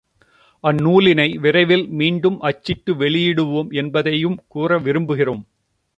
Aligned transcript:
அந்நூலினை 0.63 1.27
விரைவில் 1.37 1.85
மீண்டும் 1.91 2.39
அச்சிட்டு 2.41 2.93
வெளியிடுவோம் 2.93 3.69
என்பதையும் 3.73 4.37
கூற 4.47 4.79
விரும்புகிறோம். 4.79 5.43